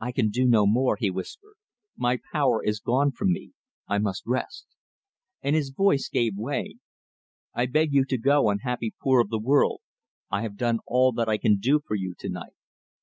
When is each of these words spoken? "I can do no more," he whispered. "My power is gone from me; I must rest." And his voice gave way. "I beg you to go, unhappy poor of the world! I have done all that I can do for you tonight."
"I 0.00 0.12
can 0.12 0.30
do 0.30 0.46
no 0.46 0.66
more," 0.66 0.96
he 0.98 1.10
whispered. 1.10 1.56
"My 1.94 2.18
power 2.32 2.64
is 2.64 2.80
gone 2.80 3.12
from 3.12 3.32
me; 3.32 3.52
I 3.86 3.98
must 3.98 4.24
rest." 4.24 4.66
And 5.42 5.54
his 5.54 5.68
voice 5.68 6.08
gave 6.08 6.38
way. 6.38 6.76
"I 7.52 7.66
beg 7.66 7.92
you 7.92 8.06
to 8.06 8.16
go, 8.16 8.48
unhappy 8.48 8.94
poor 8.98 9.20
of 9.20 9.28
the 9.28 9.38
world! 9.38 9.82
I 10.30 10.40
have 10.40 10.56
done 10.56 10.78
all 10.86 11.12
that 11.12 11.28
I 11.28 11.36
can 11.36 11.58
do 11.58 11.80
for 11.86 11.96
you 11.96 12.14
tonight." 12.18 12.54